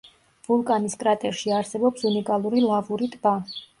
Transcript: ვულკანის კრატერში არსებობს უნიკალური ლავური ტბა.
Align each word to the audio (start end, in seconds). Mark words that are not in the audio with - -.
ვულკანის 0.47 0.95
კრატერში 1.03 1.53
არსებობს 1.59 2.07
უნიკალური 2.13 2.65
ლავური 2.67 3.11
ტბა. 3.17 3.35